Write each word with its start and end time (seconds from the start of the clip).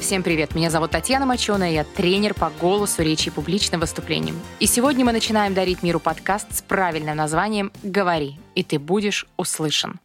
всем 0.00 0.22
привет! 0.22 0.54
Меня 0.54 0.70
зовут 0.70 0.92
Татьяна 0.92 1.26
Моченая, 1.26 1.70
я 1.70 1.84
тренер 1.84 2.34
по 2.34 2.50
голосу, 2.50 3.02
речи 3.02 3.28
и 3.28 3.30
публичным 3.30 3.80
выступлениям. 3.80 4.40
И 4.60 4.66
сегодня 4.66 5.04
мы 5.04 5.12
начинаем 5.12 5.54
дарить 5.54 5.82
миру 5.82 5.98
подкаст 5.98 6.54
с 6.54 6.62
правильным 6.62 7.16
названием 7.16 7.72
«Говори, 7.82 8.38
и 8.54 8.62
ты 8.62 8.78
будешь 8.78 9.26
услышан». 9.36 9.98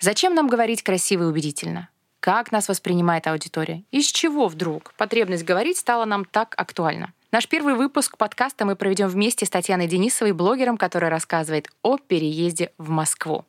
Зачем 0.00 0.34
нам 0.34 0.48
говорить 0.48 0.82
красиво 0.82 1.22
и 1.22 1.26
убедительно? 1.26 1.88
Как 2.20 2.52
нас 2.52 2.68
воспринимает 2.68 3.26
аудитория? 3.26 3.84
Из 3.90 4.06
чего 4.06 4.48
вдруг 4.48 4.92
потребность 4.96 5.44
говорить 5.44 5.78
стала 5.78 6.04
нам 6.04 6.24
так 6.24 6.54
актуальна? 6.56 7.12
Наш 7.30 7.48
первый 7.48 7.74
выпуск 7.74 8.18
подкаста 8.18 8.66
мы 8.66 8.76
проведем 8.76 9.08
вместе 9.08 9.46
с 9.46 9.50
Татьяной 9.50 9.86
Денисовой, 9.86 10.32
блогером, 10.32 10.76
который 10.76 11.08
рассказывает 11.08 11.68
о 11.82 11.96
переезде 11.96 12.72
в 12.76 12.90
Москву. 12.90 13.46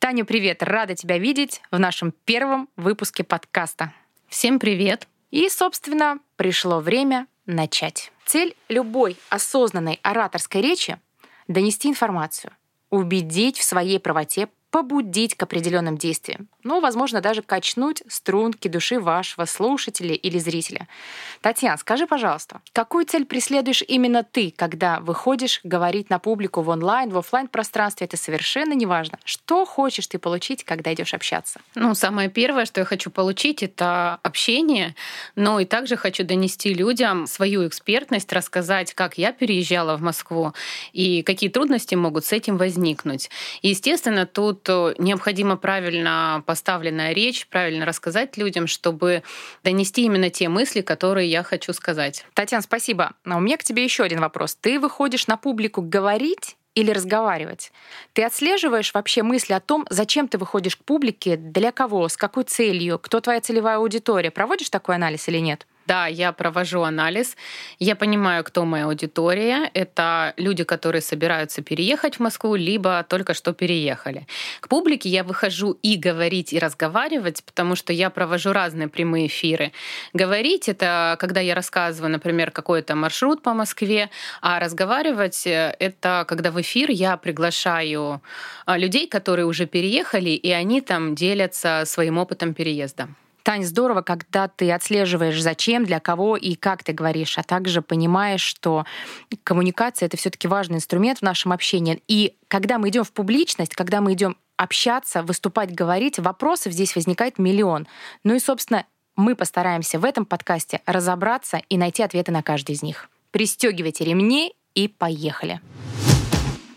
Таня, 0.00 0.24
привет! 0.24 0.62
Рада 0.62 0.94
тебя 0.94 1.18
видеть 1.18 1.62
в 1.70 1.78
нашем 1.78 2.12
первом 2.24 2.68
выпуске 2.76 3.22
подкаста. 3.22 3.92
Всем 4.28 4.58
привет! 4.58 5.06
И, 5.34 5.48
собственно, 5.48 6.20
пришло 6.36 6.78
время 6.78 7.26
начать. 7.44 8.12
Цель 8.24 8.54
любой 8.68 9.16
осознанной 9.30 9.98
ораторской 10.04 10.60
речи— 10.60 11.00
донести 11.48 11.88
информацию, 11.88 12.52
убедить 12.88 13.58
в 13.58 13.64
своей 13.64 13.98
правоте 13.98 14.48
побудить 14.74 15.36
к 15.36 15.42
определенным 15.44 15.96
действиям. 15.96 16.48
Ну, 16.64 16.80
возможно, 16.80 17.20
даже 17.20 17.42
качнуть 17.42 18.02
струнки 18.08 18.66
души 18.66 18.98
вашего 18.98 19.44
слушателя 19.44 20.14
или 20.16 20.36
зрителя. 20.38 20.88
Татьяна, 21.42 21.76
скажи, 21.76 22.08
пожалуйста, 22.08 22.60
какую 22.72 23.04
цель 23.04 23.24
преследуешь 23.24 23.84
именно 23.86 24.24
ты, 24.24 24.52
когда 24.56 24.98
выходишь 24.98 25.60
говорить 25.62 26.10
на 26.10 26.18
публику 26.18 26.62
в 26.62 26.70
онлайн, 26.70 27.10
в 27.10 27.18
офлайн 27.18 27.46
пространстве? 27.46 28.06
Это 28.06 28.16
совершенно 28.16 28.72
не 28.72 28.84
важно. 28.84 29.20
Что 29.24 29.64
хочешь 29.64 30.08
ты 30.08 30.18
получить, 30.18 30.64
когда 30.64 30.92
идешь 30.92 31.14
общаться? 31.14 31.60
Ну, 31.76 31.94
самое 31.94 32.28
первое, 32.28 32.64
что 32.64 32.80
я 32.80 32.84
хочу 32.84 33.12
получить, 33.12 33.62
это 33.62 34.18
общение, 34.24 34.96
но 35.36 35.60
и 35.60 35.66
также 35.66 35.94
хочу 35.96 36.24
донести 36.24 36.74
людям 36.74 37.28
свою 37.28 37.68
экспертность, 37.68 38.32
рассказать, 38.32 38.92
как 38.92 39.18
я 39.18 39.32
переезжала 39.32 39.96
в 39.96 40.02
Москву 40.02 40.52
и 40.92 41.22
какие 41.22 41.48
трудности 41.48 41.94
могут 41.94 42.24
с 42.24 42.32
этим 42.32 42.56
возникнуть. 42.56 43.30
И, 43.62 43.68
естественно, 43.68 44.26
тут 44.26 44.63
что 44.64 44.94
необходимо 44.96 45.58
правильно 45.58 46.42
поставленная 46.46 47.12
речь, 47.12 47.46
правильно 47.48 47.84
рассказать 47.84 48.38
людям, 48.38 48.66
чтобы 48.66 49.22
донести 49.62 50.04
именно 50.04 50.30
те 50.30 50.48
мысли, 50.48 50.80
которые 50.80 51.30
я 51.30 51.42
хочу 51.42 51.74
сказать. 51.74 52.24
Татьяна, 52.32 52.62
спасибо. 52.62 53.12
А 53.26 53.36
у 53.36 53.40
меня 53.40 53.58
к 53.58 53.62
тебе 53.62 53.84
еще 53.84 54.04
один 54.04 54.20
вопрос. 54.20 54.54
Ты 54.54 54.80
выходишь 54.80 55.26
на 55.26 55.36
публику 55.36 55.82
говорить 55.82 56.56
или 56.74 56.90
разговаривать. 56.90 57.72
Ты 58.14 58.24
отслеживаешь 58.24 58.94
вообще 58.94 59.22
мысли 59.22 59.52
о 59.52 59.60
том, 59.60 59.84
зачем 59.90 60.28
ты 60.28 60.38
выходишь 60.38 60.76
к 60.76 60.84
публике, 60.84 61.36
для 61.36 61.70
кого, 61.70 62.08
с 62.08 62.16
какой 62.16 62.44
целью, 62.44 62.98
кто 62.98 63.20
твоя 63.20 63.42
целевая 63.42 63.76
аудитория. 63.76 64.30
Проводишь 64.30 64.70
такой 64.70 64.94
анализ 64.94 65.28
или 65.28 65.38
нет? 65.40 65.66
Да, 65.86 66.06
я 66.06 66.32
провожу 66.32 66.82
анализ. 66.82 67.36
Я 67.78 67.94
понимаю, 67.94 68.42
кто 68.42 68.64
моя 68.64 68.86
аудитория. 68.86 69.70
Это 69.74 70.32
люди, 70.38 70.64
которые 70.64 71.02
собираются 71.02 71.62
переехать 71.62 72.16
в 72.16 72.20
Москву, 72.20 72.54
либо 72.54 73.04
только 73.06 73.34
что 73.34 73.52
переехали. 73.52 74.26
К 74.60 74.68
публике 74.68 75.10
я 75.10 75.24
выхожу 75.24 75.72
и 75.82 75.96
говорить, 75.96 76.54
и 76.54 76.58
разговаривать, 76.58 77.44
потому 77.44 77.76
что 77.76 77.92
я 77.92 78.08
провожу 78.08 78.52
разные 78.52 78.88
прямые 78.88 79.26
эфиры. 79.26 79.72
Говорить— 80.14 80.68
это 80.70 81.16
когда 81.20 81.40
я 81.40 81.54
рассказываю, 81.54 82.10
например, 82.10 82.50
какой-то 82.50 82.94
маршрут 82.94 83.42
по 83.42 83.52
Москве, 83.52 84.08
а 84.40 84.60
разговаривать— 84.60 85.42
это 85.46 86.24
когда 86.26 86.50
в 86.50 86.60
эфир 86.60 86.90
я 86.90 87.16
приглашаю 87.18 88.22
а, 88.64 88.78
людей, 88.78 89.06
которые 89.06 89.44
уже 89.44 89.66
переехали, 89.66 90.30
и 90.30 90.50
они 90.50 90.80
там 90.80 91.14
делятся 91.14 91.82
своим 91.84 92.16
опытом 92.16 92.54
переезда. 92.54 93.08
Тань, 93.44 93.62
здорово, 93.62 94.00
когда 94.00 94.48
ты 94.48 94.72
отслеживаешь, 94.72 95.40
зачем, 95.40 95.84
для 95.84 96.00
кого 96.00 96.34
и 96.34 96.54
как 96.54 96.82
ты 96.82 96.94
говоришь, 96.94 97.36
а 97.36 97.42
также 97.42 97.82
понимаешь, 97.82 98.40
что 98.40 98.86
коммуникация— 99.44 100.06
это 100.08 100.16
все 100.16 100.30
таки 100.30 100.48
важный 100.48 100.76
инструмент 100.76 101.18
в 101.18 101.22
нашем 101.22 101.52
общении. 101.52 102.02
И 102.08 102.36
когда 102.48 102.78
мы 102.78 102.88
идем 102.88 103.04
в 103.04 103.12
публичность, 103.12 103.74
когда 103.74 104.00
мы 104.00 104.14
идем 104.14 104.38
общаться, 104.56 105.22
выступать, 105.22 105.74
говорить, 105.74 106.18
вопросов 106.18 106.72
здесь 106.72 106.96
возникает 106.96 107.38
миллион. 107.38 107.86
Ну 108.24 108.34
и, 108.34 108.38
собственно, 108.38 108.86
мы 109.14 109.36
постараемся 109.36 109.98
в 109.98 110.06
этом 110.06 110.24
подкасте 110.24 110.80
разобраться 110.86 111.60
и 111.68 111.76
найти 111.76 112.02
ответы 112.02 112.32
на 112.32 112.42
каждый 112.42 112.76
из 112.76 112.82
них. 112.82 113.10
Пристегивайте 113.30 114.06
ремни 114.06 114.54
и 114.74 114.88
поехали. 114.88 115.60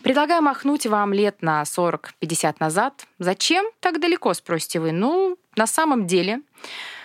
Предлагаю 0.04 0.42
махнуть 0.42 0.86
вам 0.86 1.14
лет 1.14 1.42
на 1.42 1.62
40-50 1.64 2.56
назад. 2.60 3.08
Зачем 3.20 3.66
так 3.80 4.02
далеко, 4.02 4.34
спросите 4.34 4.82
вы? 4.82 4.92
Ну, 4.92 5.38
на 5.58 5.68
самом 5.68 6.08
деле, 6.08 6.42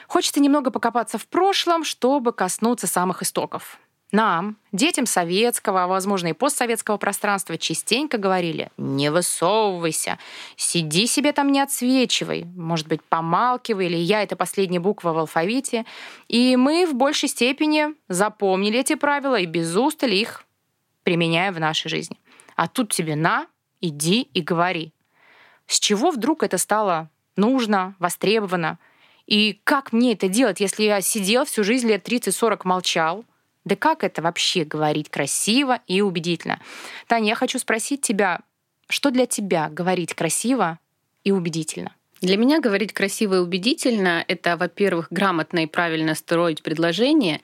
хочется 0.06 0.40
немного 0.40 0.70
покопаться 0.70 1.18
в 1.18 1.26
прошлом, 1.26 1.84
чтобы 1.84 2.32
коснуться 2.32 2.86
самых 2.86 3.22
истоков. 3.22 3.78
Нам, 4.12 4.58
детям 4.72 5.06
советского, 5.06 5.84
а 5.84 5.86
возможно 5.86 6.28
и 6.28 6.32
постсоветского 6.34 6.98
пространства, 6.98 7.56
частенько 7.56 8.18
говорили 8.18 8.70
«не 8.76 9.10
высовывайся, 9.10 10.18
сиди 10.54 11.06
себе 11.06 11.32
там 11.32 11.50
не 11.50 11.60
отсвечивай, 11.60 12.44
может 12.44 12.88
быть, 12.88 13.02
помалкивай, 13.02 13.86
или 13.86 13.96
«я»— 13.96 14.22
это 14.22 14.36
последняя 14.36 14.80
буква 14.80 15.14
в 15.14 15.18
алфавите». 15.18 15.86
И 16.28 16.56
мы 16.56 16.84
в 16.84 16.94
большей 16.94 17.30
степени 17.30 17.94
запомнили 18.08 18.80
эти 18.80 18.96
правила 18.96 19.36
и 19.36 19.46
без 19.46 19.74
устали 19.74 20.16
их 20.16 20.44
применяем 21.04 21.54
в 21.54 21.60
нашей 21.60 21.88
жизни. 21.88 22.18
А 22.54 22.68
тут 22.68 22.92
тебе 22.92 23.16
на, 23.16 23.46
иди 23.80 24.28
и 24.34 24.42
говори. 24.42 24.92
С 25.66 25.80
чего 25.80 26.10
вдруг 26.10 26.42
это 26.42 26.58
стало 26.58 27.08
нужно, 27.36 27.94
востребовано? 27.98 28.78
И 29.26 29.60
как 29.64 29.92
мне 29.92 30.12
это 30.14 30.28
делать, 30.28 30.60
если 30.60 30.84
я 30.84 31.00
сидел 31.00 31.44
всю 31.44 31.64
жизнь 31.64 31.88
лет 31.88 32.06
30-40, 32.06 32.60
молчал? 32.64 33.24
Да 33.64 33.76
как 33.76 34.02
это 34.02 34.22
вообще 34.22 34.64
говорить 34.64 35.08
красиво 35.08 35.80
и 35.86 36.00
убедительно? 36.00 36.60
Таня, 37.06 37.28
я 37.28 37.34
хочу 37.34 37.58
спросить 37.58 38.02
тебя, 38.02 38.40
что 38.88 39.10
для 39.10 39.26
тебя 39.26 39.68
говорить 39.68 40.14
красиво 40.14 40.78
и 41.22 41.30
убедительно? 41.30 41.94
Для 42.22 42.36
меня 42.36 42.60
говорить 42.60 42.92
красиво 42.92 43.34
и 43.34 43.38
убедительно— 43.38 44.24
это, 44.28 44.56
во-первых, 44.56 45.08
грамотно 45.10 45.64
и 45.64 45.66
правильно 45.66 46.14
строить 46.14 46.62
предложение, 46.62 47.40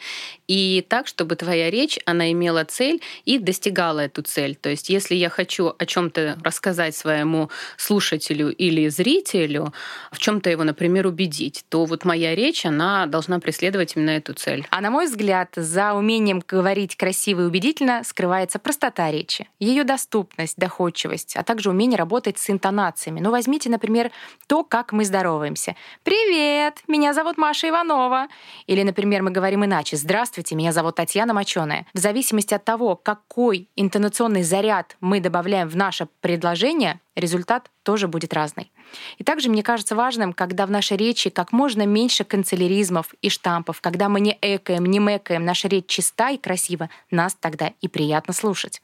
и 0.47 0.87
так, 0.89 1.09
чтобы 1.09 1.35
твоя 1.35 1.69
речь, 1.69 1.99
она 2.07 2.31
имела 2.31 2.63
цель 2.63 3.03
и 3.25 3.41
достигала 3.41 4.01
эту 4.01 4.23
цель. 4.23 4.55
То 4.55 4.71
есть 4.71 4.89
если 4.89 5.17
я 5.17 5.31
хочу 5.31 5.75
о 5.77 5.85
чем 5.85 6.11
то 6.11 6.39
рассказать 6.45 6.95
своему 6.95 7.51
слушателю 7.77 8.55
или 8.55 8.87
зрителю, 8.89 9.75
в 10.13 10.19
чем 10.19 10.41
то 10.41 10.49
его, 10.49 10.63
например, 10.63 11.09
убедить, 11.09 11.65
то 11.69 11.85
вот 11.85 12.05
моя 12.05 12.37
речь, 12.37 12.65
она 12.65 13.07
должна 13.07 13.41
преследовать 13.41 13.97
именно 13.97 14.11
эту 14.11 14.33
цель. 14.35 14.65
А 14.71 14.81
на 14.81 14.93
мой 14.93 15.07
взгляд, 15.07 15.51
за 15.57 15.95
умением 15.95 16.41
говорить 16.47 16.97
красиво 16.97 17.41
и 17.41 17.45
убедительно 17.45 18.05
скрывается 18.05 18.61
простота 18.61 19.11
речи, 19.11 19.49
ее 19.59 19.83
доступность, 19.83 20.57
доходчивость, 20.57 21.35
а 21.35 21.43
также 21.43 21.71
умение 21.71 21.99
работать 21.99 22.39
с 22.39 22.49
интонациями. 22.49 23.19
Ну, 23.19 23.33
возьмите, 23.33 23.69
например, 23.69 24.13
то, 24.47 24.68
как 24.69 24.93
мы 24.93 25.05
здороваемся. 25.05 25.75
«Привет! 26.03 26.83
Меня 26.87 27.15
зовут 27.15 27.39
Маша 27.39 27.69
Иванова!» 27.69 28.29
Или, 28.67 28.83
например, 28.83 29.23
мы 29.23 29.31
говорим 29.31 29.65
иначе. 29.65 29.97
«Здравствуйте, 29.97 30.55
меня 30.55 30.73
зовут 30.73 30.97
Татьяна 30.97 31.35
Моченая». 31.35 31.87
В 31.95 31.99
зависимости 31.99 32.55
от 32.55 32.65
того, 32.65 32.97
какой 32.97 33.69
интонационный 33.77 34.43
заряд 34.43 34.97
мы 35.01 35.21
добавляем 35.21 35.69
в 35.69 35.77
наше 35.77 36.09
предложение, 36.21 37.01
результат 37.17 37.71
тоже 37.83 38.09
будет 38.09 38.33
разный. 38.35 38.71
И 39.19 39.25
также 39.25 39.49
мне 39.51 39.63
кажется 39.63 39.97
важным, 39.97 40.33
когда 40.33 40.67
в 40.67 40.71
нашей 40.71 40.97
речи 40.97 41.31
как 41.31 41.53
можно 41.53 41.87
меньше 41.87 42.25
канцеляризмов 42.25 43.15
и 43.23 43.29
штампов, 43.29 43.81
когда 43.81 44.09
мы 44.09 44.21
не 44.21 44.37
экаем, 44.41 44.85
не 44.87 45.01
мэкаем, 45.01 45.45
наша 45.45 45.69
речь 45.69 45.87
чиста 45.87 46.31
и 46.31 46.39
красива, 46.39 46.91
нас 47.11 47.37
тогда 47.39 47.73
и 47.81 47.89
приятно 47.89 48.33
слушать. 48.33 48.83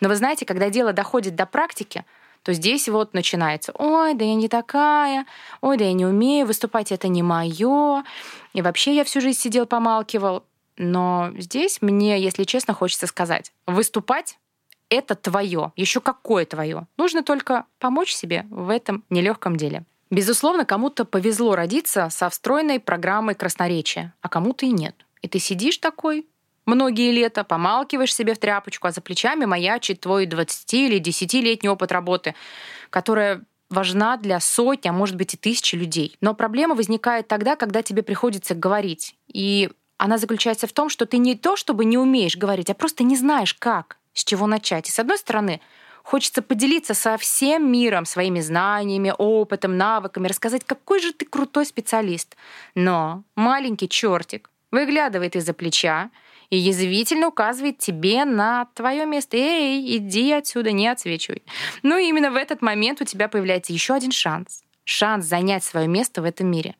Но 0.00 0.08
вы 0.08 0.16
знаете, 0.16 0.46
когда 0.46 0.70
дело 0.70 0.92
доходит 0.92 1.34
до 1.34 1.46
практики, 1.46 2.04
то 2.44 2.52
здесь 2.52 2.88
вот 2.88 3.14
начинается, 3.14 3.72
ой, 3.72 4.14
да 4.14 4.24
я 4.24 4.34
не 4.34 4.48
такая, 4.48 5.26
ой, 5.62 5.78
да 5.78 5.84
я 5.84 5.94
не 5.94 6.04
умею 6.04 6.46
выступать, 6.46 6.92
это 6.92 7.08
не 7.08 7.22
мое, 7.22 8.04
и 8.52 8.62
вообще 8.62 8.94
я 8.94 9.04
всю 9.04 9.20
жизнь 9.20 9.40
сидел, 9.40 9.66
помалкивал. 9.66 10.44
Но 10.76 11.30
здесь 11.38 11.80
мне, 11.80 12.20
если 12.20 12.44
честно, 12.44 12.74
хочется 12.74 13.06
сказать, 13.06 13.52
выступать 13.66 14.38
это 14.90 15.14
твое, 15.14 15.72
еще 15.76 16.00
какое 16.00 16.44
твое. 16.44 16.86
Нужно 16.98 17.22
только 17.22 17.64
помочь 17.78 18.12
себе 18.12 18.46
в 18.50 18.68
этом 18.68 19.04
нелегком 19.08 19.56
деле. 19.56 19.84
Безусловно, 20.10 20.66
кому-то 20.66 21.06
повезло 21.06 21.56
родиться 21.56 22.08
со 22.10 22.28
встроенной 22.28 22.78
программой 22.78 23.34
красноречия, 23.34 24.14
а 24.20 24.28
кому-то 24.28 24.66
и 24.66 24.70
нет. 24.70 24.94
И 25.22 25.28
ты 25.28 25.38
сидишь 25.38 25.78
такой, 25.78 26.26
многие 26.66 27.10
лета, 27.12 27.44
помалкиваешь 27.44 28.14
себе 28.14 28.34
в 28.34 28.38
тряпочку, 28.38 28.86
а 28.86 28.90
за 28.90 29.00
плечами 29.00 29.44
маячит 29.44 30.00
твой 30.00 30.26
20 30.26 30.74
или 30.74 31.00
10-летний 31.00 31.68
опыт 31.68 31.92
работы, 31.92 32.34
которая 32.90 33.42
важна 33.70 34.16
для 34.16 34.40
сотни, 34.40 34.88
а 34.88 34.92
может 34.92 35.16
быть 35.16 35.34
и 35.34 35.36
тысячи 35.36 35.76
людей. 35.76 36.16
Но 36.20 36.34
проблема 36.34 36.74
возникает 36.74 37.28
тогда, 37.28 37.56
когда 37.56 37.82
тебе 37.82 38.02
приходится 38.02 38.54
говорить. 38.54 39.16
И 39.26 39.70
она 39.98 40.18
заключается 40.18 40.66
в 40.66 40.72
том, 40.72 40.88
что 40.88 41.06
ты 41.06 41.18
не 41.18 41.34
то, 41.34 41.56
чтобы 41.56 41.84
не 41.84 41.98
умеешь 41.98 42.36
говорить, 42.36 42.70
а 42.70 42.74
просто 42.74 43.04
не 43.04 43.16
знаешь, 43.16 43.54
как, 43.54 43.98
с 44.12 44.24
чего 44.24 44.46
начать. 44.46 44.88
И 44.88 44.92
с 44.92 44.98
одной 44.98 45.18
стороны, 45.18 45.60
Хочется 46.04 46.42
поделиться 46.42 46.92
со 46.92 47.16
всем 47.16 47.72
миром 47.72 48.04
своими 48.04 48.40
знаниями, 48.40 49.14
опытом, 49.16 49.78
навыками, 49.78 50.28
рассказать, 50.28 50.62
какой 50.62 51.00
же 51.00 51.14
ты 51.14 51.24
крутой 51.24 51.64
специалист. 51.64 52.36
Но 52.74 53.24
маленький 53.36 53.88
чертик 53.88 54.50
выглядывает 54.70 55.34
из-за 55.34 55.54
плеча 55.54 56.10
и 56.54 56.58
язвительно 56.58 57.28
указывает 57.28 57.78
тебе 57.78 58.24
на 58.24 58.66
твое 58.74 59.06
место. 59.06 59.36
Эй, 59.36 59.96
иди 59.96 60.32
отсюда, 60.32 60.72
не 60.72 60.88
отсвечивай. 60.88 61.42
Ну 61.82 61.98
и 61.98 62.08
именно 62.08 62.30
в 62.30 62.36
этот 62.36 62.62
момент 62.62 63.00
у 63.00 63.04
тебя 63.04 63.28
появляется 63.28 63.72
еще 63.72 63.94
один 63.94 64.12
шанс. 64.12 64.62
Шанс 64.84 65.26
занять 65.26 65.64
свое 65.64 65.88
место 65.88 66.22
в 66.22 66.24
этом 66.24 66.46
мире. 66.50 66.76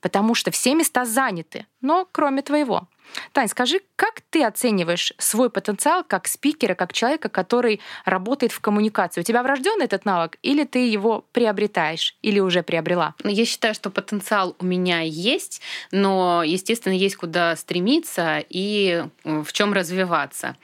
Потому 0.00 0.34
что 0.34 0.50
все 0.50 0.74
места 0.74 1.04
заняты, 1.04 1.66
но 1.80 2.08
кроме 2.10 2.42
твоего. 2.42 2.88
Тань, 3.32 3.48
скажи, 3.48 3.80
как 4.02 4.20
ты 4.30 4.42
оцениваешь 4.42 5.12
свой 5.18 5.48
потенциал 5.48 6.02
как 6.02 6.26
спикера, 6.26 6.74
как 6.74 6.92
человека, 6.92 7.28
который 7.28 7.80
работает 8.04 8.50
в 8.50 8.58
коммуникации? 8.58 9.20
У 9.20 9.24
тебя 9.24 9.44
врожденный 9.44 9.84
этот 9.84 10.04
навык, 10.04 10.38
или 10.42 10.64
ты 10.64 10.88
его 10.88 11.24
приобретаешь, 11.30 12.16
или 12.20 12.40
уже 12.40 12.64
приобрела? 12.64 13.14
Ну, 13.22 13.30
я 13.30 13.44
считаю, 13.44 13.74
что 13.74 13.90
потенциал 13.90 14.56
у 14.58 14.64
меня 14.64 15.02
есть, 15.02 15.62
но, 15.92 16.42
естественно, 16.44 16.94
есть 16.94 17.14
куда 17.14 17.54
стремиться 17.54 18.44
и 18.48 19.04
в 19.22 19.52
чем 19.52 19.72
развиваться. 19.72 20.56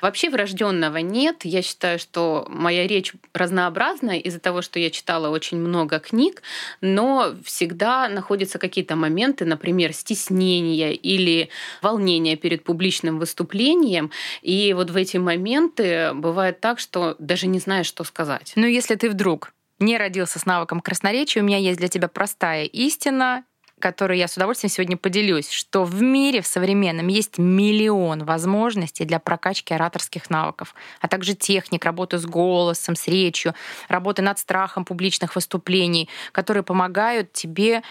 Вообще 0.00 0.30
врожденного 0.30 0.96
нет. 0.96 1.44
Я 1.44 1.60
считаю, 1.60 1.98
что 1.98 2.46
моя 2.48 2.86
речь 2.86 3.12
разнообразна 3.34 4.18
из-за 4.18 4.40
того, 4.40 4.62
что 4.62 4.78
я 4.78 4.88
читала 4.88 5.28
очень 5.28 5.58
много 5.58 5.98
книг, 5.98 6.40
но 6.80 7.34
всегда 7.44 8.08
находятся 8.08 8.58
какие-то 8.58 8.96
моменты, 8.96 9.44
например, 9.44 9.92
стеснения 9.92 10.92
или 10.92 11.50
волнения 11.82 12.36
перед 12.36 12.64
публичным 12.86 13.18
выступлением. 13.18 14.12
И 14.42 14.72
вот 14.72 14.90
в 14.90 14.96
эти 14.96 15.16
моменты 15.16 16.12
бывает 16.14 16.60
так, 16.60 16.78
что 16.78 17.16
даже 17.18 17.48
не 17.48 17.58
знаешь, 17.58 17.86
что 17.86 18.04
сказать. 18.04 18.52
Ну, 18.54 18.66
если 18.66 18.94
ты 18.94 19.10
вдруг 19.10 19.52
не 19.80 19.98
родился 19.98 20.38
с 20.38 20.46
навыком 20.46 20.80
красноречия, 20.80 21.42
у 21.42 21.46
меня 21.46 21.58
есть 21.58 21.78
для 21.78 21.88
тебя 21.88 22.06
простая 22.06 22.64
истина, 22.64 23.44
которой 23.80 24.18
я 24.18 24.28
с 24.28 24.36
удовольствием 24.36 24.70
сегодня 24.70 24.96
поделюсь, 24.96 25.50
что 25.50 25.84
в 25.84 26.00
мире 26.00 26.40
в 26.40 26.46
современном 26.46 27.08
есть 27.08 27.38
миллион 27.38 28.24
возможностей 28.24 29.04
для 29.04 29.18
прокачки 29.18 29.74
ораторских 29.74 30.30
навыков, 30.30 30.74
а 31.00 31.08
также 31.08 31.34
техник, 31.34 31.84
работы 31.84 32.18
с 32.18 32.24
голосом, 32.24 32.94
с 32.94 33.08
речью, 33.08 33.54
работы 33.88 34.22
над 34.22 34.38
страхом 34.38 34.84
публичных 34.84 35.34
выступлений, 35.34 36.08
которые 36.32 36.62
помогают 36.62 37.32
тебе 37.32 37.82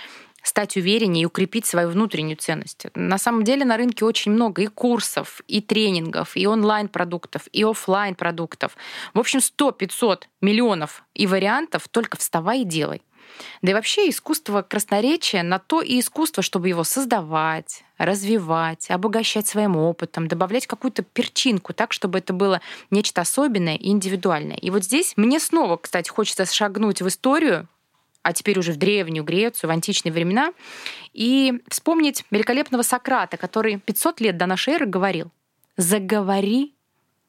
стать 0.46 0.78
увереннее 0.78 1.24
и 1.24 1.26
укрепить 1.26 1.66
свою 1.66 1.90
внутреннюю 1.90 2.38
ценность. 2.38 2.86
На 2.94 3.18
самом 3.18 3.44
деле 3.44 3.66
на 3.66 3.78
рынке 3.78 4.06
очень 4.06 4.32
много 4.32 4.62
и 4.62 4.68
курсов, 4.68 5.42
и 5.48 5.62
тренингов, 5.62 6.38
и 6.38 6.46
онлайн-продуктов, 6.46 7.48
и 7.52 7.64
офлайн 7.64 8.16
продуктов 8.16 8.78
В 9.14 9.20
общем, 9.20 9.40
100-500 9.40 10.24
миллионов 10.42 11.04
и 11.14 11.28
вариантов, 11.28 11.88
только 11.90 12.18
вставай 12.18 12.62
и 12.62 12.66
делай. 12.66 13.02
Да 13.62 13.72
и 13.72 13.74
вообще 13.74 14.10
искусство 14.10 14.62
красноречия 14.62 15.44
на 15.44 15.60
то 15.60 15.82
и 15.82 16.00
искусство, 16.00 16.44
чтобы 16.44 16.70
его 16.70 16.84
создавать, 16.84 17.84
развивать, 17.98 18.90
обогащать 18.90 19.48
своим 19.48 19.76
опытом, 19.76 20.28
добавлять 20.28 20.68
какую-то 20.68 21.02
перчинку 21.02 21.74
так, 21.74 21.92
чтобы 21.92 22.20
это 22.20 22.34
было 22.34 22.62
нечто 22.92 23.22
особенное 23.22 23.76
и 23.76 23.90
индивидуальное. 23.90 24.58
И 24.58 24.70
вот 24.70 24.84
здесь 24.84 25.14
мне 25.16 25.40
снова, 25.40 25.78
кстати, 25.78 26.10
хочется 26.10 26.46
шагнуть 26.46 27.02
в 27.02 27.08
историю 27.08 27.68
а 28.26 28.34
теперь 28.34 28.58
уже 28.58 28.72
в 28.72 28.78
Древнюю 28.78 29.24
Грецию, 29.24 29.70
в 29.70 29.72
античные 29.72 30.12
времена, 30.12 30.52
и 31.14 31.62
вспомнить 31.68 32.26
великолепного 32.32 32.82
Сократа, 32.82 33.38
который 33.38 33.78
500 33.78 34.20
лет 34.20 34.36
до 34.36 34.48
нашей 34.48 34.74
эры 34.74 34.88
говорил 34.88 35.32
«Заговори, 35.78 36.74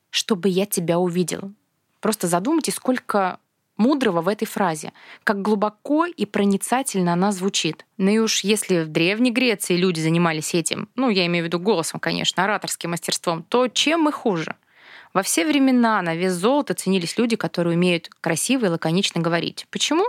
чтобы 0.08 0.48
я 0.48 0.64
тебя 0.64 0.98
увидел». 0.98 1.52
Просто 2.00 2.28
задумайтесь, 2.28 2.76
сколько 2.76 3.38
мудрого 3.76 4.22
в 4.22 4.28
этой 4.28 4.46
фразе, 4.46 4.94
как 5.22 5.42
глубоко 5.42 6.06
и 6.06 6.24
проницательно 6.24 7.12
она 7.12 7.30
звучит. 7.30 7.84
Ну 7.98 8.10
и 8.10 8.18
уж 8.18 8.40
если 8.40 8.82
в 8.82 8.88
Древней 8.88 9.32
Греции 9.32 9.76
люди 9.76 10.00
занимались 10.00 10.54
этим, 10.54 10.88
ну, 10.94 11.10
я 11.10 11.26
имею 11.26 11.44
в 11.44 11.48
виду 11.48 11.58
голосом, 11.58 12.00
конечно, 12.00 12.42
ораторским 12.42 12.92
мастерством, 12.92 13.42
то 13.42 13.68
чем 13.68 14.00
мы 14.00 14.12
хуже? 14.12 14.56
Во 15.12 15.22
все 15.22 15.44
времена 15.44 16.00
на 16.00 16.14
вес 16.14 16.32
золота 16.32 16.72
ценились 16.72 17.18
люди, 17.18 17.36
которые 17.36 17.76
умеют 17.76 18.08
красиво 18.22 18.64
и 18.64 18.68
лаконично 18.70 19.20
говорить. 19.20 19.66
Почему? 19.70 20.06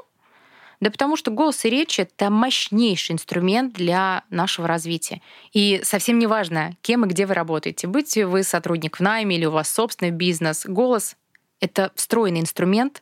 Да 0.79 0.91
потому 0.91 1.15
что 1.15 1.31
голос 1.31 1.65
и 1.65 1.69
речь— 1.69 2.00
это 2.00 2.29
мощнейший 2.29 3.13
инструмент 3.13 3.74
для 3.74 4.24
нашего 4.29 4.68
развития. 4.68 5.21
И 5.51 5.81
совсем 5.83 6.19
не 6.19 6.27
важно, 6.27 6.75
кем 6.81 7.06
и 7.06 7.07
где 7.07 7.25
вы 7.25 7.33
работаете. 7.33 7.88
Будьте 7.88 8.27
вы 8.27 8.44
сотрудник 8.44 8.97
в 8.97 9.00
найме 9.00 9.38
или 9.38 9.45
у 9.45 9.51
вас 9.51 9.69
собственный 9.69 10.12
бизнес. 10.12 10.65
Голос— 10.65 11.15
это 11.59 11.91
встроенный 11.95 12.41
инструмент, 12.41 13.01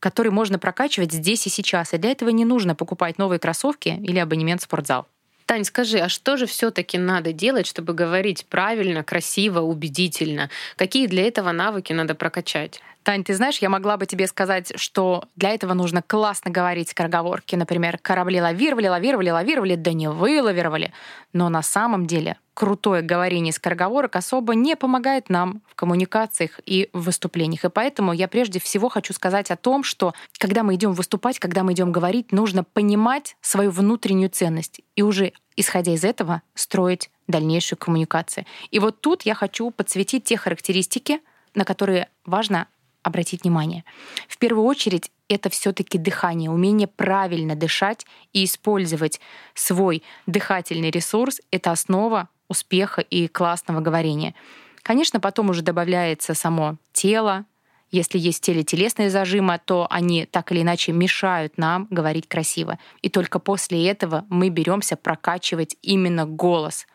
который 0.00 0.32
можно 0.32 0.58
прокачивать 0.58 1.12
здесь 1.12 1.46
и 1.46 1.50
сейчас. 1.50 1.94
И 1.94 1.98
для 1.98 2.10
этого 2.10 2.30
не 2.30 2.44
нужно 2.44 2.74
покупать 2.74 3.16
новые 3.16 3.38
кроссовки 3.38 3.88
или 4.02 4.18
абонемент 4.18 4.60
в 4.60 4.64
спортзал. 4.64 5.06
Тань, 5.46 5.64
скажи, 5.64 5.98
а 5.98 6.08
что 6.08 6.36
же 6.36 6.46
все-таки 6.46 6.96
надо 6.98 7.32
делать, 7.32 7.66
чтобы 7.66 7.92
говорить 7.92 8.46
правильно, 8.46 9.04
красиво, 9.04 9.60
убедительно? 9.60 10.50
Какие 10.76 11.06
для 11.06 11.26
этого 11.26 11.52
навыки 11.52 11.92
надо 11.92 12.14
прокачать? 12.14 12.80
Тань, 13.04 13.22
ты 13.22 13.34
знаешь, 13.34 13.58
я 13.58 13.68
могла 13.68 13.98
бы 13.98 14.06
тебе 14.06 14.26
сказать, 14.26 14.72
что 14.76 15.24
для 15.36 15.50
этого 15.50 15.74
нужно 15.74 16.00
классно 16.00 16.50
говорить 16.50 16.88
скороговорки. 16.88 17.54
Например, 17.54 17.98
корабли 17.98 18.40
лавировали, 18.40 18.88
лавировали, 18.88 19.28
лавировали, 19.28 19.74
да 19.76 19.92
не 19.92 20.08
вылавировали. 20.08 20.90
Но 21.34 21.50
на 21.50 21.60
самом 21.60 22.06
деле 22.06 22.38
крутое 22.54 23.02
говорение 23.02 23.52
скороговорок 23.52 24.16
особо 24.16 24.54
не 24.54 24.74
помогает 24.74 25.28
нам 25.28 25.60
в 25.66 25.74
коммуникациях 25.74 26.60
и 26.64 26.88
в 26.94 27.02
выступлениях. 27.02 27.66
И 27.66 27.68
поэтому 27.68 28.14
я 28.14 28.26
прежде 28.26 28.58
всего 28.58 28.88
хочу 28.88 29.12
сказать 29.12 29.50
о 29.50 29.56
том, 29.56 29.84
что 29.84 30.14
когда 30.38 30.62
мы 30.62 30.74
идем 30.76 30.94
выступать, 30.94 31.38
когда 31.38 31.62
мы 31.62 31.74
идем 31.74 31.92
говорить, 31.92 32.32
нужно 32.32 32.64
понимать 32.64 33.36
свою 33.42 33.70
внутреннюю 33.70 34.30
ценность 34.30 34.80
и 34.96 35.02
уже 35.02 35.34
исходя 35.56 35.92
из 35.92 36.04
этого 36.04 36.40
строить 36.54 37.10
дальнейшую 37.28 37.78
коммуникацию. 37.78 38.46
И 38.70 38.78
вот 38.78 39.02
тут 39.02 39.22
я 39.22 39.34
хочу 39.34 39.70
подсветить 39.70 40.24
те 40.24 40.38
характеристики, 40.38 41.20
на 41.54 41.64
которые 41.64 42.08
важно 42.24 42.66
обратить 43.04 43.44
внимание. 43.44 43.84
В 44.28 44.38
первую 44.38 44.64
очередь 44.66 45.12
это 45.28 45.50
все-таки 45.50 45.98
дыхание, 45.98 46.50
умение 46.50 46.88
правильно 46.88 47.54
дышать 47.54 48.04
и 48.32 48.44
использовать 48.44 49.20
свой 49.54 50.02
дыхательный 50.26 50.90
ресурс. 50.90 51.40
Это 51.50 51.70
основа 51.70 52.28
успеха 52.48 53.00
и 53.00 53.28
классного 53.28 53.80
говорения. 53.80 54.34
Конечно, 54.82 55.20
потом 55.20 55.50
уже 55.50 55.62
добавляется 55.62 56.34
само 56.34 56.76
тело. 56.92 57.44
Если 57.90 58.18
есть 58.18 58.38
в 58.38 58.42
теле 58.42 58.64
телесные 58.64 59.08
зажимы, 59.08 59.60
то 59.64 59.86
они 59.88 60.26
так 60.26 60.50
или 60.50 60.62
иначе 60.62 60.92
мешают 60.92 61.58
нам 61.58 61.86
говорить 61.90 62.28
красиво. 62.28 62.78
И 63.02 63.08
только 63.08 63.38
после 63.38 63.86
этого 63.88 64.24
мы 64.28 64.48
беремся 64.48 64.96
прокачивать 64.96 65.76
именно 65.82 66.26
голос— 66.26 66.86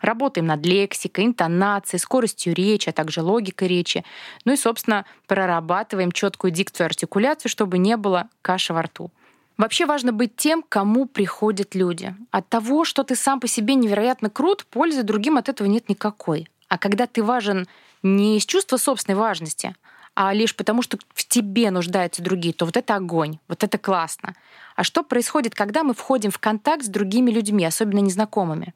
Работаем 0.00 0.46
над 0.46 0.64
лексикой, 0.64 1.26
интонацией, 1.26 2.00
скоростью 2.00 2.54
речи, 2.54 2.88
а 2.88 2.92
также 2.92 3.22
логикой 3.22 3.68
речи. 3.68 4.04
Ну 4.44 4.52
и, 4.52 4.56
собственно, 4.56 5.04
прорабатываем 5.26 6.12
четкую 6.12 6.50
дикцию 6.50 6.86
артикуляцию, 6.86 7.50
чтобы 7.50 7.78
не 7.78 7.96
было 7.96 8.28
каши 8.42 8.72
во 8.72 8.82
рту. 8.82 9.10
Вообще 9.58 9.84
важно 9.84 10.12
быть 10.12 10.36
тем, 10.36 10.64
кому 10.66 11.04
приходят 11.04 11.74
люди. 11.74 12.14
От 12.30 12.48
того, 12.48 12.86
что 12.86 13.04
ты 13.04 13.14
сам 13.14 13.40
по 13.40 13.46
себе 13.46 13.74
невероятно 13.74 14.30
крут, 14.30 14.64
пользы 14.64 15.02
другим 15.02 15.36
от 15.36 15.50
этого 15.50 15.68
нет 15.68 15.90
никакой. 15.90 16.48
А 16.68 16.78
когда 16.78 17.06
ты 17.06 17.22
важен 17.22 17.66
не 18.02 18.38
из 18.38 18.46
чувства 18.46 18.78
собственной 18.78 19.18
важности, 19.18 19.74
а 20.14 20.32
лишь 20.32 20.56
потому, 20.56 20.82
что 20.82 20.98
в 21.14 21.26
тебе 21.26 21.70
нуждаются 21.70 22.22
другие, 22.22 22.54
то 22.54 22.64
вот 22.64 22.76
это 22.76 22.94
огонь, 22.94 23.38
вот 23.48 23.62
это 23.62 23.76
классно. 23.76 24.34
А 24.76 24.84
что 24.84 25.02
происходит, 25.02 25.54
когда 25.54 25.82
мы 25.82 25.92
входим 25.92 26.30
в 26.30 26.38
контакт 26.38 26.84
с 26.84 26.88
другими 26.88 27.30
людьми, 27.30 27.64
особенно 27.64 27.98
незнакомыми? 27.98 28.74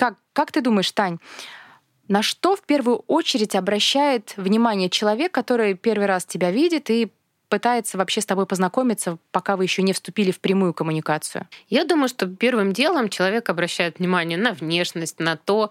Как, 0.00 0.14
как 0.32 0.50
ты 0.50 0.62
думаешь, 0.62 0.90
Тань, 0.92 1.18
на 2.08 2.22
что 2.22 2.56
в 2.56 2.62
первую 2.62 3.04
очередь 3.06 3.54
обращает 3.54 4.32
внимание 4.38 4.88
человек, 4.88 5.30
который 5.30 5.74
первый 5.74 6.06
раз 6.06 6.24
тебя 6.24 6.50
видит 6.50 6.88
и 6.88 7.12
пытается 7.50 7.98
вообще 7.98 8.22
с 8.22 8.24
тобой 8.24 8.46
познакомиться, 8.46 9.18
пока 9.30 9.58
вы 9.58 9.64
еще 9.64 9.82
не 9.82 9.92
вступили 9.92 10.30
в 10.30 10.40
прямую 10.40 10.72
коммуникацию? 10.72 11.46
Я 11.68 11.84
думаю, 11.84 12.08
что 12.08 12.26
первым 12.26 12.72
делом 12.72 13.10
человек 13.10 13.50
обращает 13.50 13.98
внимание 13.98 14.38
на 14.38 14.54
внешность, 14.54 15.20
на 15.20 15.36
то, 15.36 15.68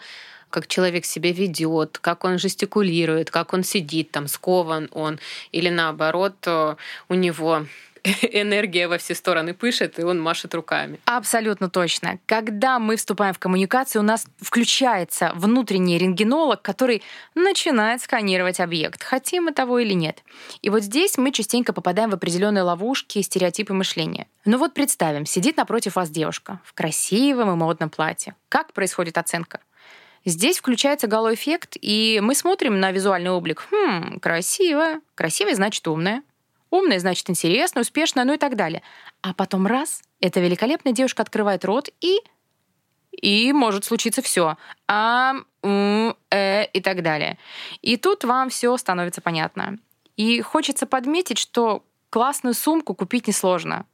как 0.51 0.67
человек 0.67 1.05
себя 1.05 1.31
ведет, 1.31 1.97
как 1.97 2.23
он 2.23 2.37
жестикулирует, 2.37 3.31
как 3.31 3.53
он 3.53 3.63
сидит, 3.63 4.11
там 4.11 4.27
скован 4.27 4.89
он, 4.91 5.19
или 5.51 5.69
наоборот, 5.69 6.35
э, 6.45 6.75
у 7.07 7.13
него 7.15 7.65
энергия 8.21 8.87
во 8.87 8.97
все 8.97 9.15
стороны 9.15 9.53
пышет, 9.53 9.99
и 9.99 10.03
он 10.03 10.21
машет 10.21 10.53
руками. 10.55 10.99
Абсолютно 11.05 11.69
точно. 11.69 12.19
Когда 12.25 12.79
мы 12.79 12.95
вступаем 12.95 13.33
в 13.33 13.39
коммуникацию, 13.39 14.01
у 14.01 14.05
нас 14.05 14.25
включается 14.41 15.31
внутренний 15.35 15.97
рентгенолог, 15.97 16.61
который 16.61 17.03
начинает 17.35 18.01
сканировать 18.01 18.59
объект, 18.59 19.03
хотим 19.03 19.45
мы 19.45 19.51
того 19.51 19.79
или 19.79 19.93
нет. 19.93 20.23
И 20.61 20.69
вот 20.69 20.83
здесь 20.83 21.17
мы 21.17 21.31
частенько 21.31 21.73
попадаем 21.73 22.09
в 22.09 22.15
определенные 22.15 22.63
ловушки, 22.63 23.21
стереотипы 23.21 23.73
мышления. 23.73 24.27
Ну 24.45 24.57
вот 24.57 24.73
представим, 24.73 25.25
сидит 25.25 25.57
напротив 25.57 25.95
вас 25.95 26.09
девушка 26.09 26.59
в 26.65 26.73
красивом 26.73 27.51
и 27.51 27.55
модном 27.55 27.89
платье. 27.89 28.35
Как 28.49 28.73
происходит 28.73 29.17
оценка? 29.17 29.59
Здесь 30.25 30.59
включается 30.59 31.07
галоэффект, 31.07 31.77
и 31.81 32.19
мы 32.21 32.35
смотрим 32.35 32.79
на 32.79 32.91
визуальный 32.91 33.31
облик. 33.31 33.67
Хм, 33.71 34.19
красиво. 34.19 34.99
Красивая 35.15 35.55
значит 35.55 35.87
умная. 35.87 36.23
Умная 36.69 36.99
значит 36.99 37.29
интересная, 37.29 37.81
успешная, 37.81 38.25
ну 38.25 38.33
и 38.33 38.37
так 38.37 38.55
далее. 38.55 38.81
А 39.21 39.33
потом 39.33 39.65
раз, 39.65 40.01
эта 40.19 40.39
великолепная 40.39 40.93
девушка 40.93 41.23
открывает 41.23 41.65
рот 41.65 41.89
и 42.01 42.19
и 43.11 43.51
может 43.51 43.85
случиться 43.85 44.21
все. 44.21 44.55
А, 44.87 45.33
у, 45.61 46.13
э, 46.29 46.65
и 46.65 46.79
так 46.79 47.01
далее. 47.01 47.37
И 47.81 47.97
тут 47.97 48.23
вам 48.23 48.49
все 48.49 48.77
становится 48.77 49.19
понятно. 49.19 49.77
И 50.15 50.41
хочется 50.41 50.85
подметить, 50.85 51.37
что 51.37 51.83
классную 52.09 52.53
сумку 52.53 52.93
купить 52.93 53.27
несложно. 53.27 53.85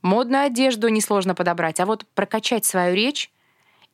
Модную 0.00 0.46
одежду 0.46 0.88
несложно 0.88 1.34
подобрать, 1.34 1.78
а 1.78 1.86
вот 1.86 2.06
прокачать 2.14 2.64
свою 2.64 2.94
речь 2.94 3.30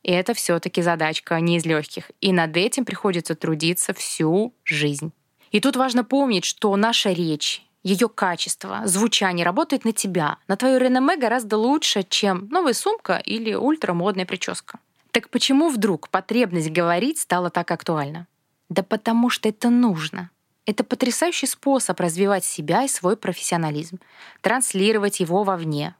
это 0.03 0.33
все-таки 0.33 0.81
задачка 0.81 1.39
не 1.39 1.57
из 1.57 1.65
легких. 1.65 2.11
И 2.21 2.31
над 2.31 2.55
этим 2.55 2.85
приходится 2.85 3.35
трудиться 3.35 3.93
всю 3.93 4.53
жизнь. 4.63 5.11
И 5.51 5.59
тут 5.59 5.75
важно 5.75 6.03
помнить, 6.03 6.45
что 6.45 6.75
наша 6.75 7.11
речь, 7.11 7.63
ее 7.83 8.09
качество, 8.09 8.81
звучание 8.85 9.45
работает 9.45 9.85
на 9.85 9.93
тебя, 9.93 10.37
на 10.47 10.57
твое 10.57 10.79
реноме 10.79 11.17
гораздо 11.17 11.57
лучше, 11.57 12.03
чем 12.07 12.47
новая 12.49 12.73
сумка 12.73 13.17
или 13.17 13.53
ультрамодная 13.53 14.25
прическа. 14.25 14.79
Так 15.11 15.29
почему 15.29 15.69
вдруг 15.69 16.09
потребность 16.09 16.71
говорить 16.71 17.19
стала 17.19 17.49
так 17.49 17.71
актуальна? 17.71 18.27
Да 18.69 18.83
потому 18.83 19.29
что 19.29 19.49
это 19.49 19.69
нужно. 19.69 20.29
Это 20.65 20.83
потрясающий 20.83 21.47
способ 21.47 21.99
развивать 21.99 22.45
себя 22.45 22.83
и 22.83 22.87
свой 22.87 23.17
профессионализм, 23.17 23.99
транслировать 24.41 25.19
его 25.19 25.43
вовне, 25.43 25.95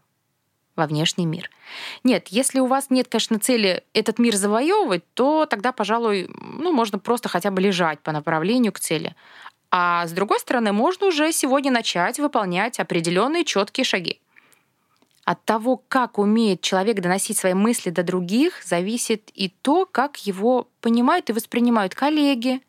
во 0.79 0.87
внешний 0.87 1.25
мир. 1.25 1.49
Нет, 2.03 2.29
если 2.29 2.59
у 2.59 2.65
вас 2.65 2.89
нет, 2.89 3.07
конечно, 3.09 3.37
цели 3.37 3.83
этот 3.93 4.17
мир 4.17 4.35
завоевывать, 4.35 5.03
то 5.13 5.45
тогда, 5.45 5.71
пожалуй, 5.71 6.29
ну, 6.39 6.71
можно 6.71 6.97
просто 6.97 7.29
хотя 7.29 7.51
бы 7.51 7.61
лежать 7.61 7.99
по 7.99 8.11
направлению 8.11 8.71
к 8.71 8.79
цели. 8.79 9.15
А 9.71 10.07
с 10.07 10.11
другой 10.11 10.39
стороны, 10.39 10.71
можно 10.71 11.07
уже 11.07 11.31
сегодня 11.31 11.71
начать 11.71 12.19
выполнять 12.19 12.79
определенные 12.79 13.45
четкие 13.45 13.83
шаги. 13.83 14.19
От 15.25 15.43
того, 15.45 15.77
как 15.87 16.17
умеет 16.17 16.61
человек 16.61 17.01
доносить 17.01 17.37
свои 17.37 17.53
мысли 17.53 17.91
до 17.91 18.01
других, 18.01 18.63
зависит 18.65 19.29
и 19.35 19.49
то, 19.49 19.85
как 19.85 20.25
его 20.25 20.67
понимают 20.81 21.29
и 21.29 21.33
воспринимают 21.33 21.93
коллеги, 21.93 22.61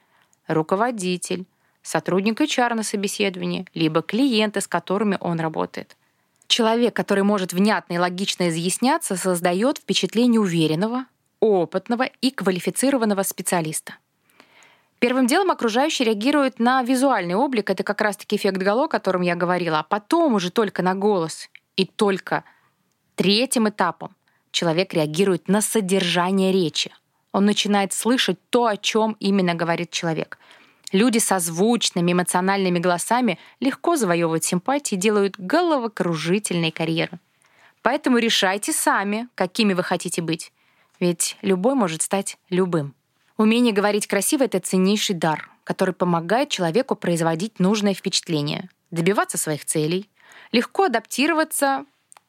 руководитель, 0.47 1.47
сотрудник 1.83 2.38
HR 2.40 2.75
на 2.75 2.83
собеседовании, 2.83 3.66
либо 3.73 4.02
клиенты, 4.02 4.61
с 4.61 4.66
которыми 4.66 5.16
он 5.21 5.40
работает. 5.40 5.97
Человек, 6.49 6.95
который 6.95 7.25
может 7.25 7.54
внятно 7.54 7.95
и 7.95 7.99
логично 7.99 8.50
изъясняться, 8.50 9.16
создает 9.16 9.78
впечатление 9.78 10.40
уверенного, 10.40 11.07
опытного 11.38 12.11
и 12.21 12.30
квалифицированного 12.30 13.23
специалиста. 13.23 13.95
Первым 15.00 15.26
делом 15.26 15.50
окружающие 15.50 16.07
реагируют 16.07 16.61
на 16.61 16.83
визуальный 16.83 17.35
облик, 17.35 17.71
это 17.71 17.83
как 17.83 18.00
раз-таки 18.00 18.37
эффект 18.37 18.59
Гало, 18.59 18.85
о 18.85 18.88
котором 18.88 19.23
я 19.23 19.35
говорила, 19.35 19.80
а 19.80 19.83
потом 19.83 20.35
уже 20.35 20.50
только 20.50 20.83
на 20.83 20.95
голос. 20.95 21.49
И 21.76 21.85
только 21.85 22.45
третьим 23.16 23.69
этапом 23.69 24.14
человек 24.52 24.95
реагирует 24.95 25.49
на 25.49 25.61
содержание 25.61 26.52
речи. 26.52 26.92
Он 27.33 27.45
начинает 27.45 27.92
слышать 27.92 28.38
то, 28.50 28.66
о 28.66 28.76
чем 28.76 29.16
именно 29.19 29.54
говорит 29.54 29.90
человек— 29.90 30.38
Люди 30.92 31.19
со 31.19 31.38
звучными 31.38 32.12
эмоциональными 32.12 32.78
голосами 32.78 33.38
легко 33.61 33.97
завоевывают 33.97 34.45
симпатии 34.45 34.97
и 34.97 34.99
делают 34.99 35.38
головокружительные 35.38 36.73
карьеры. 36.73 37.21
Поэтому 37.83 38.19
решайте 38.19 38.73
сами, 38.73 39.28
какими 39.37 39.73
вы 39.73 39.85
хотите 39.85 40.21
быть. 40.21 40.52
Ведь 40.99 41.37
любой 41.42 41.75
может 41.75 42.02
стать 42.02 42.38
любым. 42.50 42.95
Умение 43.40 43.73
говорить 43.73 44.06
красиво— 44.06 44.42
это 44.44 44.61
ценнейший 44.61 45.16
дар, 45.16 45.49
который 45.64 45.94
помогает 45.94 46.50
человеку 46.50 46.94
производить 46.94 47.59
нужное 47.59 47.94
впечатление, 47.94 48.68
добиваться 48.90 49.38
своих 49.38 49.64
целей, 49.64 50.11
легко 50.52 50.85
адаптироваться 50.85 51.87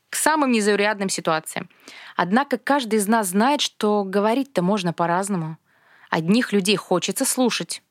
к 0.10 0.16
самым 0.16 0.54
незаурядным 0.54 1.10
ситуациям. 1.10 1.70
Однако 2.16 2.58
каждый 2.58 3.00
из 3.00 3.10
нас 3.10 3.28
знает, 3.28 3.60
что 3.60 4.06
говорить-то 4.06 4.62
можно 4.62 4.94
по-разному. 4.94 5.58
Одних 6.10 6.54
людей 6.54 6.78
хочется 6.78 7.26
слушать, 7.26 7.84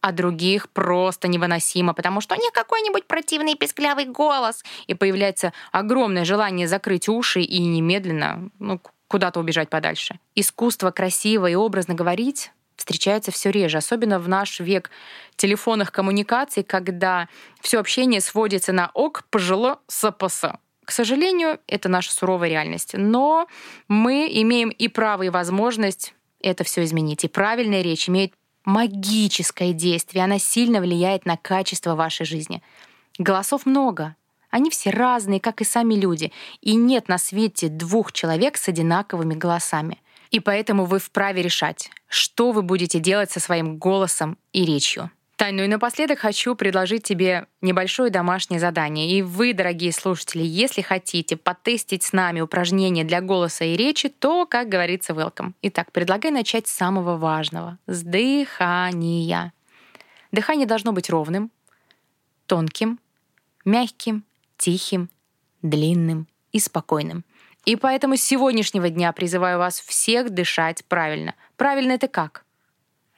а 0.00 0.12
других 0.12 0.70
просто 0.70 1.28
невыносимо, 1.28 1.92
потому 1.92 2.22
что 2.22 2.34
у 2.34 2.40
них 2.40 2.52
какой-нибудь 2.52 3.06
противный 3.06 3.56
песклявый 3.56 4.06
голос, 4.06 4.64
и 4.86 4.94
появляется 4.94 5.52
огромное 5.70 6.24
желание 6.24 6.66
закрыть 6.66 7.10
уши 7.10 7.42
и 7.42 7.58
немедленно 7.58 8.48
ну, 8.58 8.80
куда-то 9.08 9.40
убежать 9.40 9.70
подальше. 9.70 10.18
Искусство 10.34 10.90
красиво 10.90 11.46
и 11.46 11.54
образно 11.54 11.94
говорить 11.94 12.50
встречается 12.76 13.30
все 13.30 13.50
реже, 13.50 13.78
особенно 13.78 14.18
в 14.18 14.28
наш 14.28 14.60
век 14.60 14.90
телефонных 15.36 15.92
коммуникаций, 15.92 16.62
когда 16.64 17.28
все 17.60 17.78
общение 17.78 18.20
сводится 18.20 18.72
на 18.72 18.90
ок, 18.94 19.24
пожило, 19.30 19.78
сапс. 19.86 20.42
К 20.84 20.90
сожалению, 20.90 21.60
это 21.66 21.88
наша 21.88 22.12
суровая 22.12 22.48
реальность. 22.50 22.90
Но 22.94 23.46
мы 23.88 24.28
имеем 24.30 24.68
и 24.68 24.88
право, 24.88 25.22
и 25.22 25.30
возможность 25.30 26.14
это 26.40 26.62
все 26.64 26.84
изменить. 26.84 27.24
И 27.24 27.28
правильная 27.28 27.80
речь 27.80 28.08
имеет 28.08 28.34
магическое 28.64 29.72
действие. 29.72 30.24
Она 30.24 30.38
сильно 30.38 30.80
влияет 30.80 31.24
на 31.24 31.36
качество 31.36 31.94
вашей 31.94 32.26
жизни. 32.26 32.62
Голосов 33.18 33.64
много. 33.64 34.16
Они 34.54 34.70
все 34.70 34.90
разные, 34.90 35.40
как 35.40 35.60
и 35.62 35.64
сами 35.64 35.94
люди. 35.94 36.30
И 36.60 36.76
нет 36.76 37.08
на 37.08 37.18
свете 37.18 37.66
двух 37.68 38.12
человек 38.12 38.56
с 38.56 38.68
одинаковыми 38.68 39.34
голосами. 39.34 40.00
И 40.30 40.38
поэтому 40.38 40.84
вы 40.84 41.00
вправе 41.00 41.42
решать, 41.42 41.90
что 42.06 42.52
вы 42.52 42.62
будете 42.62 43.00
делать 43.00 43.32
со 43.32 43.40
своим 43.40 43.78
голосом 43.78 44.38
и 44.52 44.64
речью. 44.64 45.10
Тань, 45.34 45.56
ну 45.56 45.64
и 45.64 45.66
напоследок 45.66 46.20
хочу 46.20 46.54
предложить 46.54 47.02
тебе 47.02 47.48
небольшое 47.62 48.12
домашнее 48.12 48.60
задание. 48.60 49.10
И 49.10 49.22
вы, 49.22 49.54
дорогие 49.54 49.90
слушатели, 49.90 50.44
если 50.44 50.82
хотите 50.82 51.36
потестить 51.36 52.04
с 52.04 52.12
нами 52.12 52.40
упражнения 52.40 53.02
для 53.02 53.20
голоса 53.20 53.64
и 53.64 53.76
речи, 53.76 54.08
то, 54.08 54.46
как 54.46 54.68
говорится, 54.68 55.14
welcome. 55.14 55.54
Итак, 55.62 55.90
предлагаю 55.90 56.32
начать 56.32 56.68
с 56.68 56.72
самого 56.72 57.16
важного— 57.16 57.78
с 57.88 58.04
дыхания. 58.04 59.52
Дыхание 60.30 60.68
должно 60.68 60.92
быть 60.92 61.10
ровным, 61.10 61.50
тонким, 62.46 63.00
мягким, 63.64 64.22
тихим, 64.64 65.10
длинным 65.60 66.26
и 66.52 66.58
спокойным. 66.58 67.22
И 67.66 67.76
поэтому 67.76 68.16
с 68.16 68.22
сегодняшнего 68.22 68.88
дня 68.88 69.12
призываю 69.12 69.58
вас 69.58 69.78
всех 69.78 70.30
дышать 70.30 70.84
правильно. 70.86 71.34
Правильно 71.56 71.92
это 71.92 72.08
как? 72.08 72.44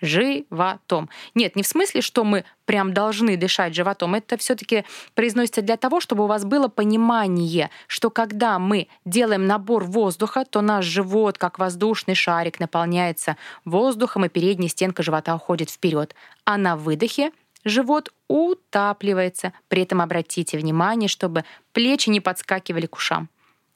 животом. 0.03 1.09
Нет, 1.35 1.57
не 1.57 1.63
в 1.63 1.67
смысле, 1.67 2.03
что 2.03 2.23
мы 2.23 2.45
прям 2.67 2.93
должны 2.93 3.39
дышать 3.39 3.75
животом. 3.75 4.15
Это 4.15 4.37
все-таки 4.37 4.85
произносится 5.15 5.63
для 5.63 5.79
того, 5.79 6.01
чтобы 6.01 6.25
у 6.25 6.27
вас 6.27 6.45
было 6.45 6.69
понимание, 6.69 7.71
что 7.87 8.11
когда 8.11 8.59
мы 8.59 8.89
делаем 9.07 9.47
набор 9.47 9.85
воздуха, 9.85 10.45
то 10.45 10.61
наш 10.61 10.85
живот, 10.85 11.39
как 11.39 11.59
воздушный 11.59 12.15
шарик, 12.15 12.61
наполняется 12.61 13.39
воздухом, 13.65 14.27
и 14.27 14.29
передняя 14.29 14.69
стенка 14.69 15.03
живота 15.03 15.35
уходит 15.35 15.71
вперед. 15.71 16.15
А 16.45 16.59
на 16.59 16.77
выдохе 16.77 17.33
живот 17.67 18.13
утапливается. 18.29 19.53
При 19.69 19.83
этом 19.83 20.01
обратите 20.01 20.57
внимание, 20.57 21.09
чтобы 21.09 21.45
плечи 21.73 22.09
не 22.09 22.21
подскакивали 22.21 22.87
к 22.87 22.97
ушам. 22.97 23.29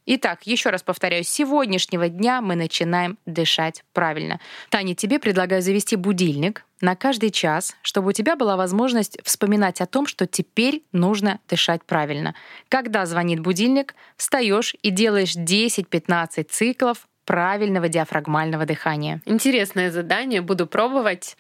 Итак, 0.07 0.47
еще 0.47 0.71
раз 0.71 0.83
повторяю, 0.83 1.25
с 1.25 1.29
сегодняшнего 1.29 2.09
дня 2.09 2.41
мы 2.41 2.57
начинаем 2.57 3.19
дышать 3.27 3.85
правильно. 3.93 4.41
Таня, 4.71 4.95
тебе 4.95 5.19
предлагаю 5.19 5.61
завести 5.61 5.95
будильник 5.95 6.65
на 6.81 6.97
каждый 6.97 7.31
час, 7.31 7.77
чтобы 7.83 8.09
у 8.09 8.13
тебя 8.13 8.35
была 8.35 8.57
возможность 8.57 9.19
вспоминать 9.23 9.81
о 9.81 9.87
том, 9.87 10.07
что 10.07 10.27
теперь 10.27 10.83
нужно 10.93 11.39
дышать 11.49 11.85
правильно. 11.85 12.35
Когда 12.69 13.05
звонит 13.05 13.41
будильник, 13.41 13.95
встаешь 14.17 14.75
и 14.83 14.91
делаешь 14.91 15.37
10-15 15.37 16.45
циклов 16.45 17.07
правильного 17.31 17.89
диафрагмального 17.89 18.67
дыхания. 18.67 19.21
Интересное 19.25 19.93
задание, 19.93 20.41
буду 20.41 20.67
пробовать. 20.67 21.37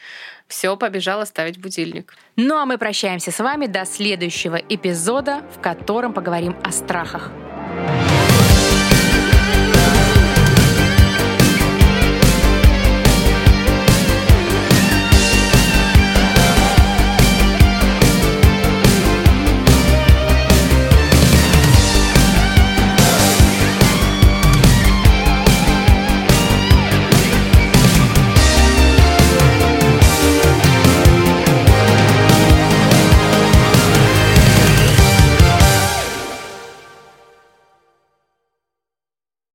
Все, 0.46 0.76
побежала 0.76 1.24
ставить 1.24 1.58
будильник. 1.58 2.14
Ну 2.36 2.54
а 2.58 2.64
мы 2.64 2.78
прощаемся 2.78 3.32
с 3.32 3.40
вами 3.40 3.66
до 3.66 3.84
следующего 3.84 4.54
эпизода, 4.54 5.42
в 5.52 5.60
котором 5.60 6.12
поговорим 6.12 6.54
о 6.62 6.70
страхах. 6.70 7.32
thank 7.72 8.04
you 8.04 8.09